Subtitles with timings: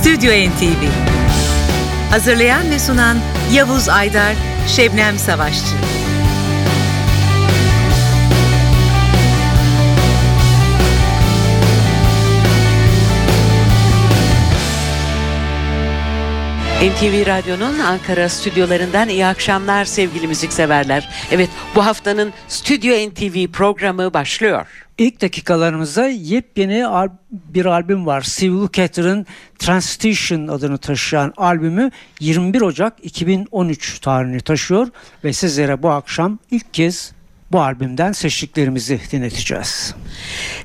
[0.00, 0.84] Stüdyo NTV
[2.10, 3.18] Hazırlayan ve sunan
[3.52, 4.34] Yavuz Aydar,
[4.68, 5.74] Şebnem Savaşçı
[16.80, 21.08] NTV Radyo'nun Ankara stüdyolarından iyi akşamlar sevgili müzikseverler.
[21.30, 24.66] Evet bu haftanın Stüdyo NTV programı başlıyor.
[25.00, 26.84] İlk dakikalarımızda yepyeni
[27.32, 28.20] bir albüm var.
[28.20, 29.26] Steve Lukather'ın
[29.58, 34.88] Transition adını taşıyan albümü 21 Ocak 2013 tarihini taşıyor
[35.24, 37.12] ve sizlere bu akşam ilk kez
[37.52, 39.94] bu albümden seçtiklerimizi dinleteceğiz.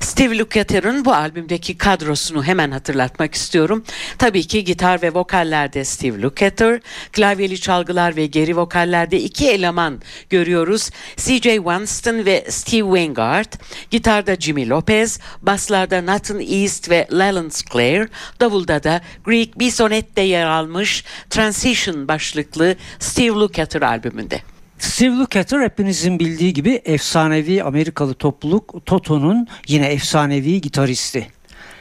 [0.00, 3.84] Steve Lukather'ın bu albümdeki kadrosunu hemen hatırlatmak istiyorum.
[4.18, 6.80] Tabii ki gitar ve vokallerde Steve Lukather,
[7.12, 10.00] klavyeli çalgılar ve geri vokallerde iki eleman
[10.30, 10.90] görüyoruz.
[11.16, 11.56] C.J.
[11.56, 13.52] Winston ve Steve Wingard,
[13.90, 18.08] gitarda Jimmy Lopez, baslarda Nathan East ve Leland Clare,
[18.40, 24.55] davulda da Greg Bisonette yer almış Transition başlıklı Steve Lukather albümünde.
[24.78, 31.28] Steve Lukather hepinizin bildiği gibi efsanevi Amerikalı topluluk Toto'nun yine efsanevi gitaristi.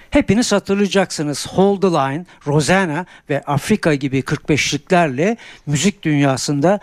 [0.09, 6.79] Hepiniz hatırlayacaksınız Hold the Line, Rosanna ve Afrika gibi 45'liklerle müzik dünyasında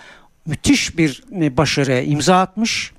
[0.47, 2.93] müthiş bir e, başarıya imza atmış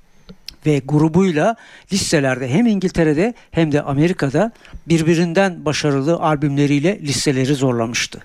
[0.66, 1.56] ve grubuyla
[1.92, 4.52] listelerde hem İngiltere'de hem de Amerika'da
[4.88, 8.20] birbirinden başarılı albümleriyle listeleri zorlamıştı.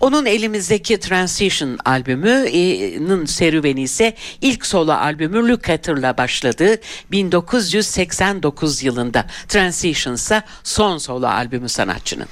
[0.00, 6.76] Onun elimizdeki Transition albümünün serüveni ise ilk solo albümü Lukather'la başladı
[7.12, 9.26] 1989 yılında.
[9.48, 12.26] Transition ise son solo albümü sanatçının.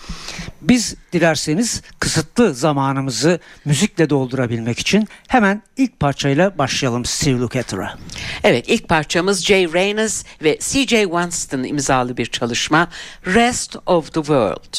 [0.61, 7.99] Biz dilerseniz kısıtlı zamanımızı müzikle doldurabilmek için hemen ilk parçayla başlayalım Steve Lukather'a.
[8.45, 11.03] Evet ilk parçamız Jay Reynolds ve C.J.
[11.03, 12.89] Winston imzalı bir çalışma
[13.27, 14.75] Rest of the World.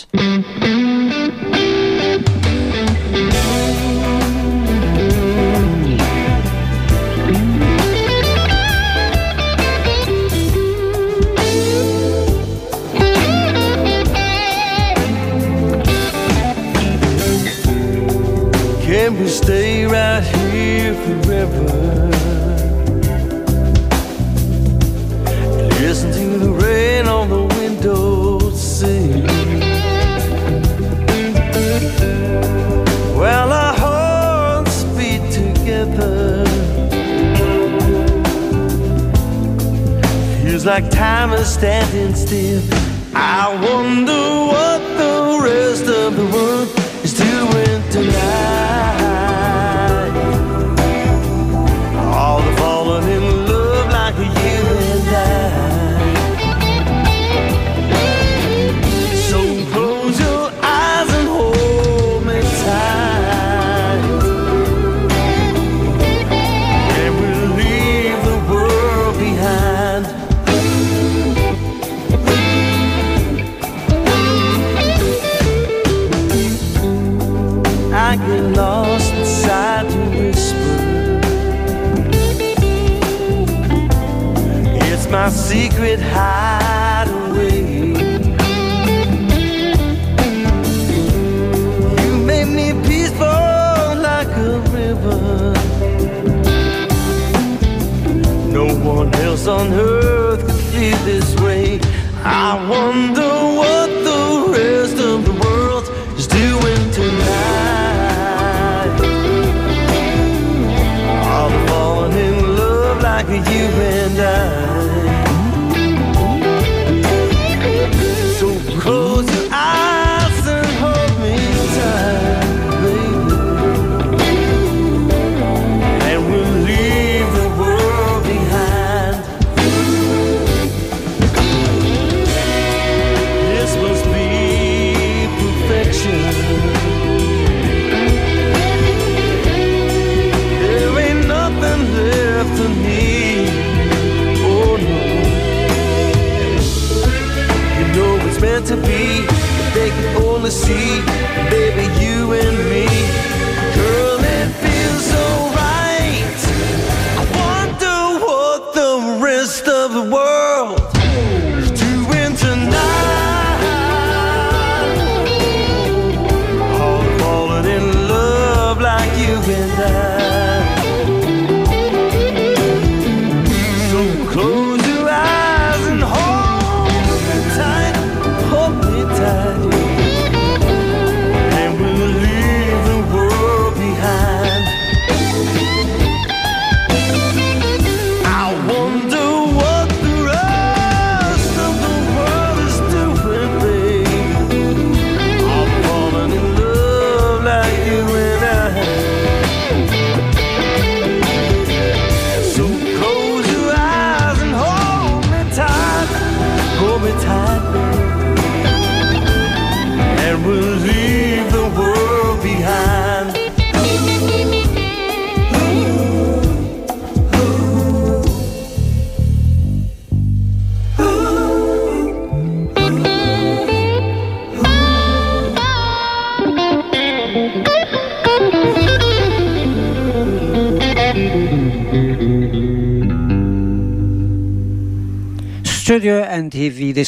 [41.49, 42.89] Standing still.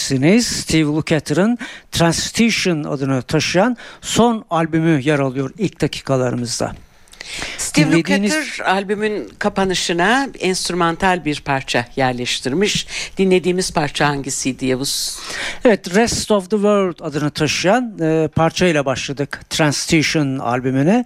[0.01, 0.47] NTV'desiniz.
[0.47, 1.57] Steve Lukather'ın
[1.91, 6.71] Transition adını taşıyan son albümü yer alıyor ilk dakikalarımızda.
[7.57, 12.87] Steve Dinlediğiniz- Lukather albümün kapanışına enstrümantal bir parça yerleştirmiş.
[13.17, 15.19] Dinlediğimiz parça hangisiydi Yavuz?
[15.65, 21.05] Evet Rest of the World adını taşıyan e, parçayla başladık Transition albümüne.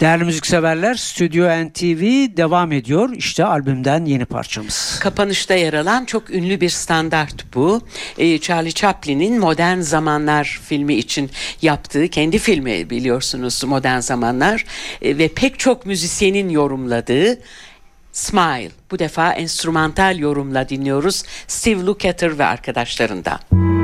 [0.00, 3.10] Değerli müzikseverler Stüdyo NTV devam ediyor.
[3.16, 4.98] İşte albümden yeni parçamız.
[5.00, 7.80] Kapanışta yer alan çok ünlü bir standart bu.
[8.18, 11.30] Ee, Charlie Chaplin'in Modern Zamanlar filmi için
[11.62, 14.64] yaptığı kendi filmi biliyorsunuz Modern Zamanlar
[15.02, 17.38] Ee, ve pek çok müzisyenin yorumladığı
[18.12, 18.70] Smile.
[18.90, 23.79] Bu defa enstrümantal yorumla dinliyoruz Steve Lukather ve arkadaşlarından.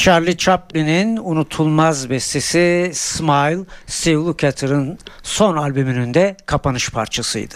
[0.00, 7.54] Charlie Chaplin'in unutulmaz bestesi Smile, Steve Lukather'ın son albümünün de kapanış parçasıydı.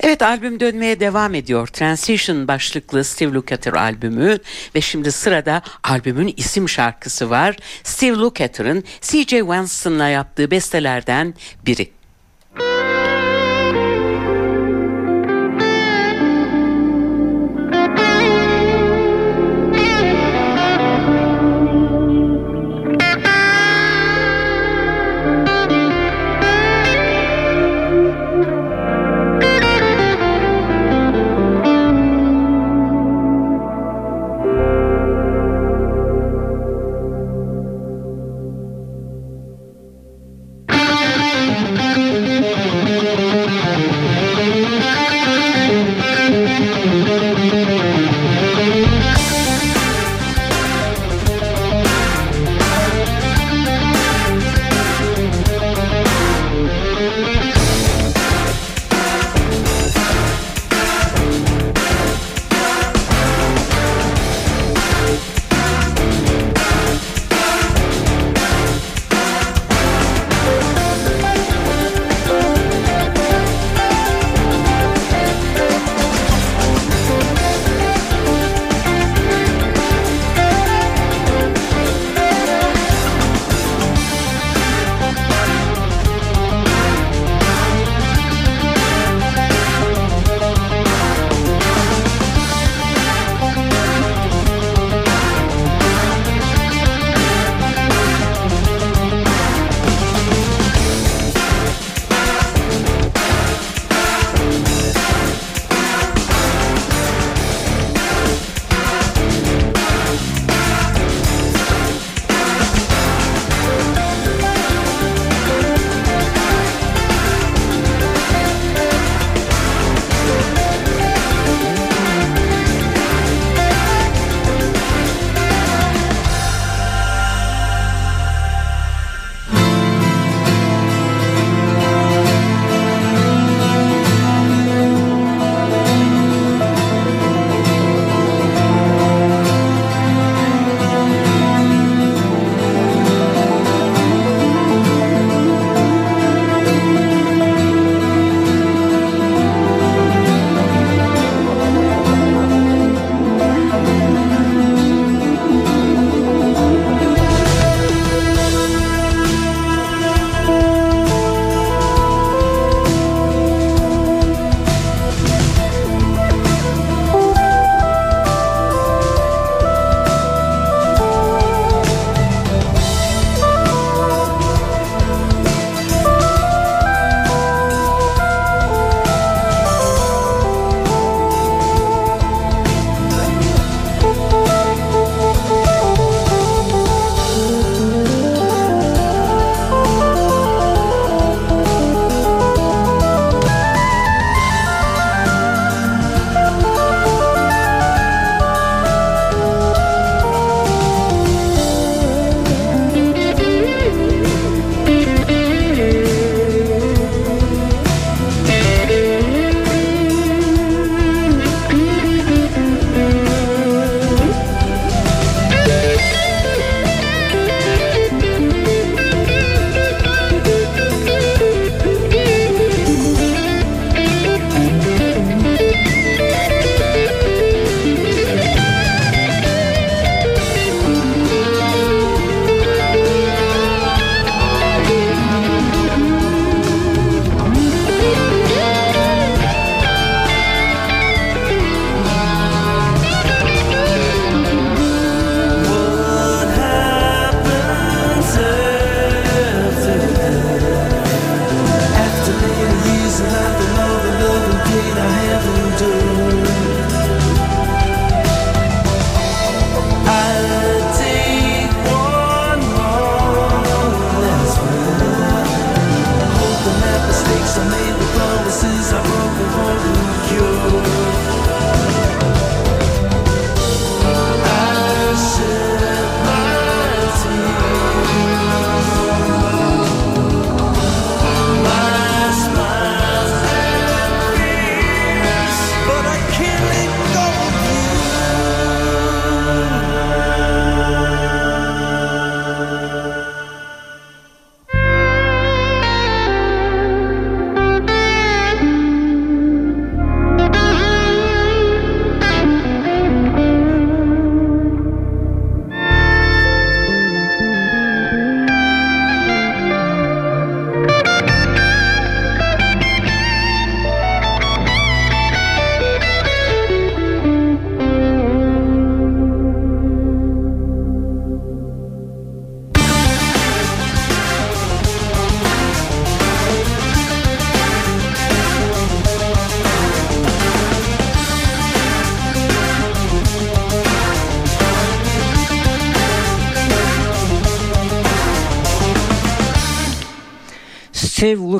[0.00, 1.66] Evet albüm dönmeye devam ediyor.
[1.66, 4.38] Transition başlıklı Steve Lukather albümü
[4.74, 7.56] ve şimdi sırada albümün isim şarkısı var.
[7.84, 9.38] Steve Lukather'ın C.J.
[9.38, 11.34] Winston'la yaptığı bestelerden
[11.66, 12.01] biri.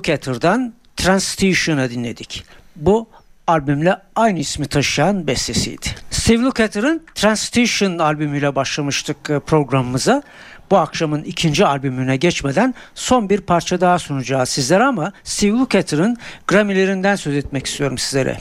[0.02, 2.44] Steve Lukather'dan Transition'ı dinledik.
[2.76, 3.08] Bu
[3.46, 5.86] albümle aynı ismi taşıyan bestesiydi.
[6.10, 10.22] Steve Lukather'ın Transition albümüyle başlamıştık e, programımıza.
[10.70, 16.16] Bu akşamın ikinci albümüne geçmeden son bir parça daha sunacağız sizlere ama Steve Lukather'ın
[16.46, 18.38] Grammy'lerinden söz etmek istiyorum sizlere.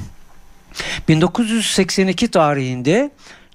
[1.07, 3.11] 1982 tarihinde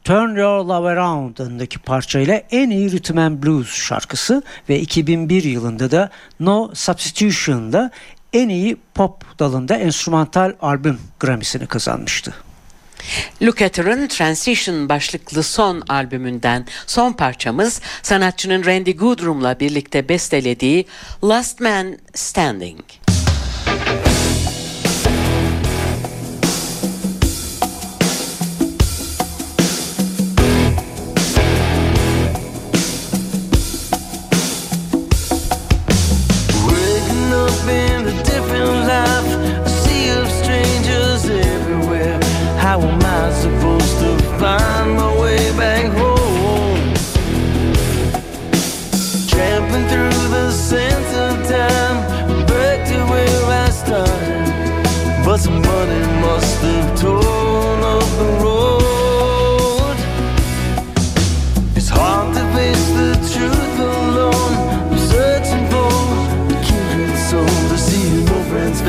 [0.07, 5.91] Turn Your Love Around adındaki parçayla en iyi Rhythm and Blues şarkısı ve 2001 yılında
[5.91, 6.11] da
[6.41, 7.91] No Substitution'da
[8.33, 12.35] en iyi pop dalında enstrümantal albüm Grammy'sini kazanmıştı.
[13.43, 20.87] Lukather'ın Transition başlıklı son albümünden son parçamız sanatçının Randy Goodrum'la birlikte bestelediği
[21.25, 23.06] Last Man Standing.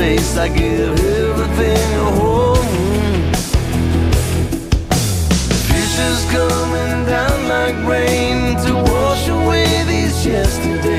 [0.08, 0.36] Face.
[0.38, 2.68] I give everything a home.
[5.68, 10.97] Future's coming down like rain to wash away these yesterdays.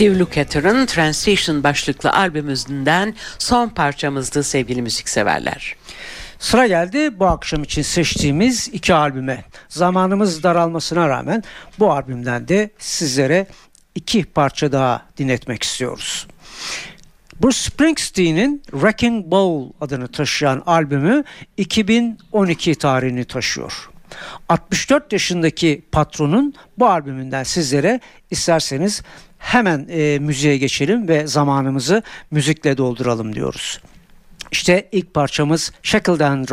[0.00, 5.76] Steve Lukather'ın Transition başlıklı albümünden son parçamızdı sevgili müzikseverler.
[6.38, 9.44] Sıra geldi bu akşam için seçtiğimiz iki albüme.
[9.68, 11.44] Zamanımız daralmasına rağmen
[11.78, 13.46] bu albümden de sizlere
[13.94, 16.26] iki parça daha dinletmek istiyoruz.
[17.42, 21.24] Bruce Springsteen'in Wrecking Ball adını taşıyan albümü
[21.56, 23.90] 2012 tarihini taşıyor.
[24.48, 29.02] 64 yaşındaki patronun bu albümünden sizlere isterseniz
[29.40, 33.80] hemen e, müziğe geçelim ve zamanımızı müzikle dolduralım diyoruz.
[34.52, 36.48] İşte ilk parçamız Shackled and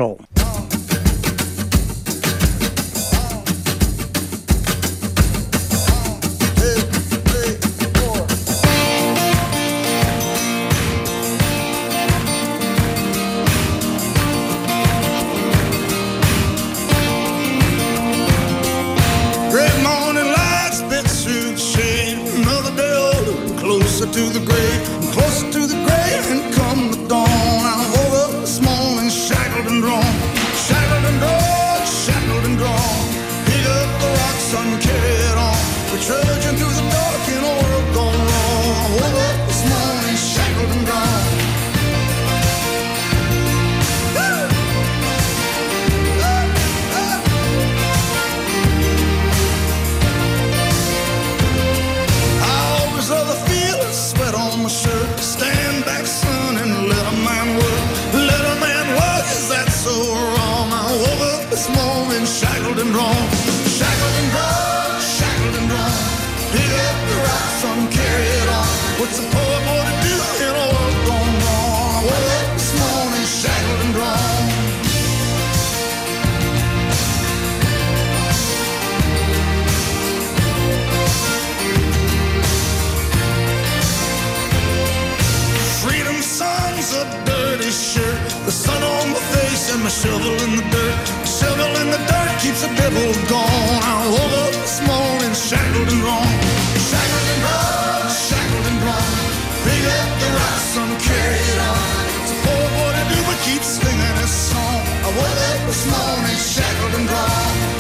[89.18, 90.98] my face and my shovel in the dirt.
[91.26, 93.80] Shovel in the dirt keeps the devil gone.
[93.82, 96.34] I woke up this morning shackled and drawn.
[96.90, 97.37] Shackled and
[100.28, 100.76] your last
[101.08, 102.06] carried on.
[102.28, 104.82] So oh, what I do but keep singing this song.
[105.08, 107.77] I woke up this morning shackled and gone.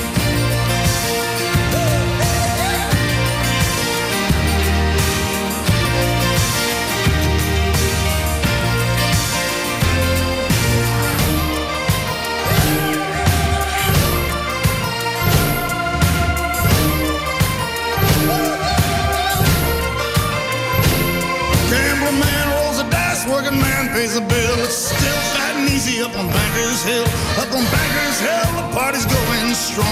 [23.37, 24.57] Working man pays the bill.
[24.65, 27.05] It's still fat and easy up on Bankers Hill.
[27.37, 29.85] Up on Bankers Hill, the party's going strong.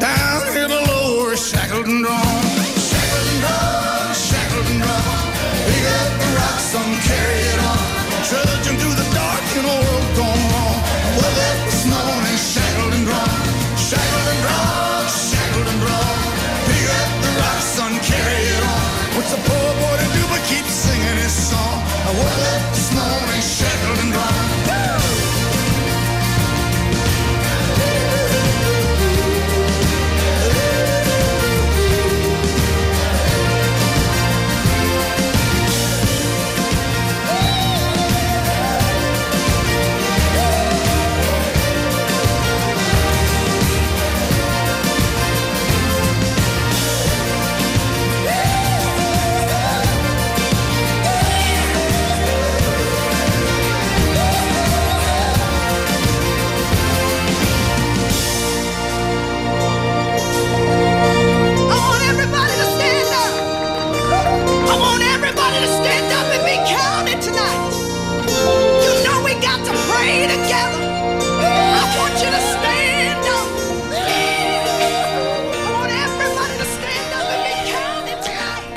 [0.00, 2.44] Down here below, we're shackled and drawn.
[2.88, 5.26] Shackled and drawn, shackled and drawn.
[5.68, 7.84] Pick up the rocks, some carry it on.
[8.28, 9.95] Trudging through the dark in a
[21.26, 21.82] singing his song?
[21.86, 23.65] I woke up this morning,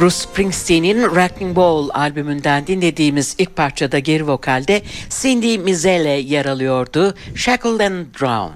[0.10, 7.14] Bruce Springsteen'in Wrecking Ball albümünden dinlediğimiz ilk parçada geri vokalde Cindy Mizelle yer alıyordu.
[7.36, 8.52] Shackled and Drown.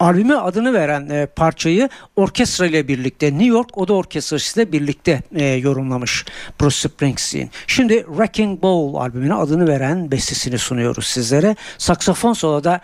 [0.00, 5.44] Albüme adını veren e, parçayı orkestra ile birlikte New York Oda Orkestrası ile birlikte e,
[5.44, 6.24] yorumlamış
[6.60, 7.50] Bruce Springsteen.
[7.66, 11.56] Şimdi Wrecking Ball albümüne adını veren bestesini sunuyoruz sizlere.
[11.78, 12.80] Saksafon soloda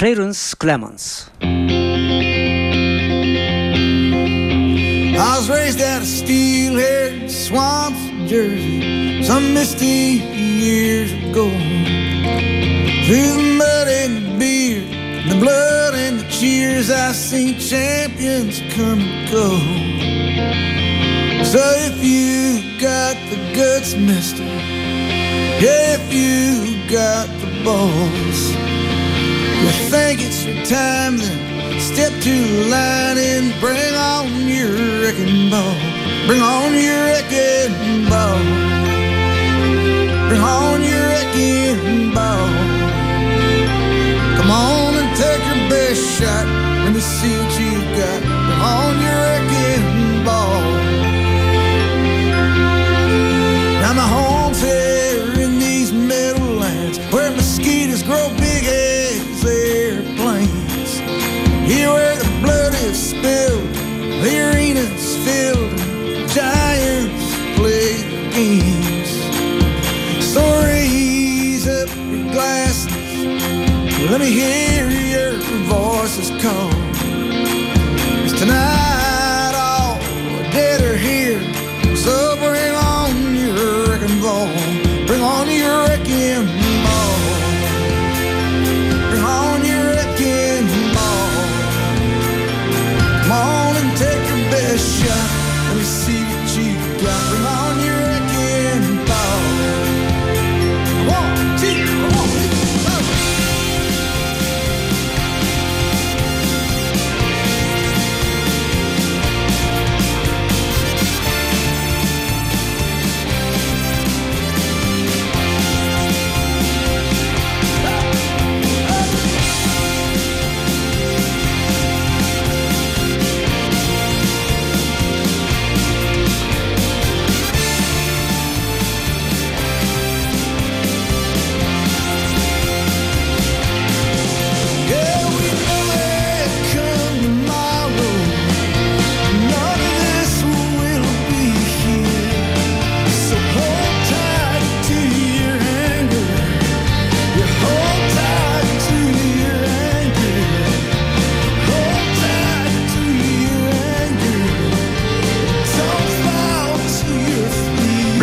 [0.00, 1.28] Clarence Clemens.
[5.20, 6.59] I was raised out of steel-haired
[7.50, 10.22] swamps of Jersey some misty
[10.62, 11.50] years ago.
[13.06, 14.82] Through the mud and the beer,
[15.28, 19.48] the blood and the cheers, I seen champions come and go.
[21.42, 24.44] So if you got the guts, mister,
[25.58, 28.40] if you got the balls,
[29.58, 35.50] you think it's your time, then step to the line and bring on your wrecking
[35.50, 35.99] ball.
[36.26, 38.38] Bring on your wrecking ball.
[40.28, 42.48] Bring on your wrecking ball.
[44.36, 46.46] Come on and take your best shot.
[46.84, 47.49] Let me see
[74.30, 75.32] hear your
[75.66, 76.69] voices call.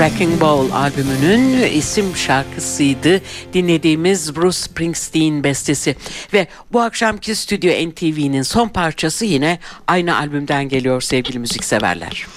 [0.08, 3.22] Wrecking Ball albümünün isim şarkısıydı.
[3.54, 5.96] Dinlediğimiz Bruce Springsteen bestesi.
[6.34, 12.28] Ve bu akşamki Stüdyo NTV'nin son parçası yine aynı albümden geliyor sevgili müzikseverler.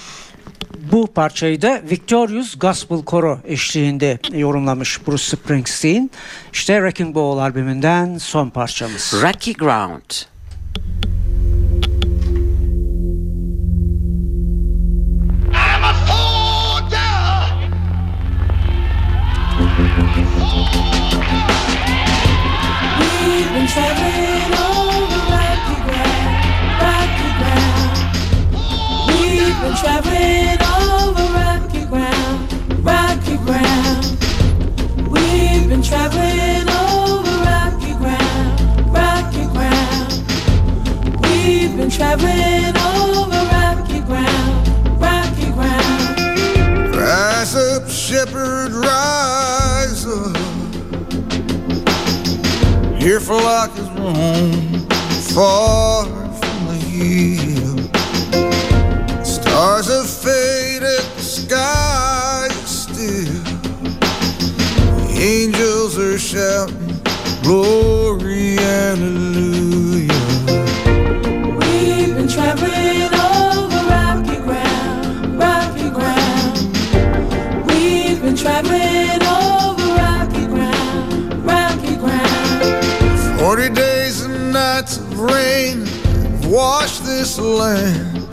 [0.91, 6.11] Bu parçayı da Victorious Gospel Koro eşliğinde yorumlamış Bruce Springsteen.
[6.53, 9.13] İşte Wrecking Ball albümünden son parçamız.
[9.23, 10.11] Rocky Ground.
[29.81, 32.53] Traveling over rocky ground,
[32.85, 34.05] rocky ground.
[35.09, 38.61] We've been traveling over rocky ground,
[38.93, 40.11] rocky ground.
[41.23, 46.95] We've been traveling over rocky ground, rocky ground.
[46.95, 50.37] Rise up, shepherd, rise up.
[53.01, 54.87] Your flock is roam
[55.33, 56.20] far
[67.51, 70.07] glory, hallelujah.
[71.59, 76.55] We've been traveling over rocky ground, rocky ground.
[77.67, 83.39] We've been traveling over rocky ground, rocky ground.
[83.41, 88.29] Forty days and nights of rain have washed this land.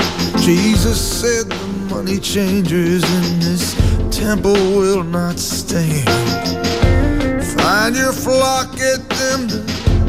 [0.46, 3.74] Jesus said the money changers in this
[4.16, 6.06] temple will not stand.
[7.70, 9.46] Find your flock, get them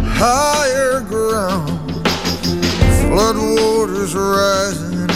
[0.02, 1.91] higher ground.
[3.02, 5.10] Flood waters rising,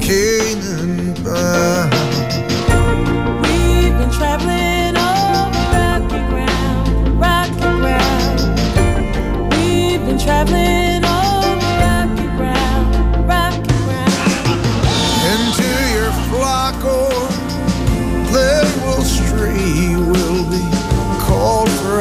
[0.00, 1.94] Canaan bound.
[3.46, 8.40] We've been traveling over rocky ground, rocky ground.
[9.54, 10.87] We've been traveling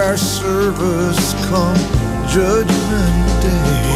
[0.08, 1.76] our service come
[2.30, 3.92] judgment day.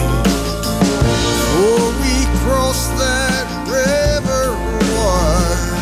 [1.52, 4.52] For we cross that river
[4.92, 5.78] wide,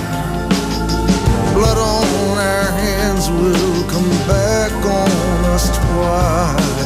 [1.56, 6.79] blood on our hands will come back on us twice.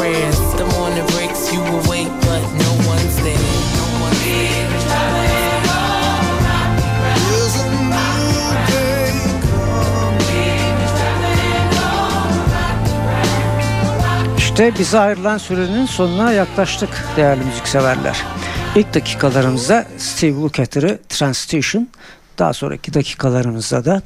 [0.00, 0.38] Prayers.
[0.56, 1.60] The morning breaks, you
[1.90, 3.48] wait, but no one's there.
[3.78, 4.60] No one's there.
[14.38, 18.16] İşte bize ayrılan sürenin sonuna yaklaştık değerli müzikseverler.
[18.76, 21.88] İlk dakikalarımızda Steve Lukather'ı Transition,
[22.38, 24.02] daha sonraki dakikalarımızda da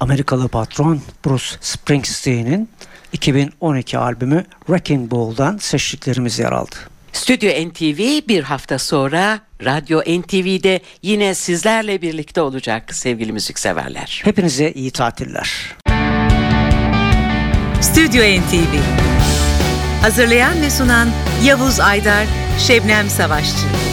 [0.00, 2.68] Amerikalı patron Bruce Springsteen'in
[3.12, 6.76] 2012 albümü Wrecking Ball'dan seçtiklerimiz yer aldı.
[7.12, 14.20] Stüdyo NTV bir hafta sonra Radyo NTV'de yine sizlerle birlikte olacak sevgili müzikseverler.
[14.24, 15.76] Hepinize iyi tatiller.
[17.80, 18.74] Stüdyo NTV
[20.02, 21.08] Hazırlayan ve sunan
[21.44, 22.26] Yavuz Aydar,
[22.58, 23.91] Şebnem Savaşçı.